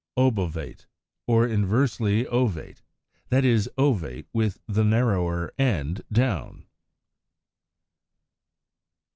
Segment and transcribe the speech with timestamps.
[0.17, 0.85] Obovate (Fig.
[1.27, 2.81] 123) or inversely ovate,
[3.29, 6.65] that is, ovate with the narrower end down.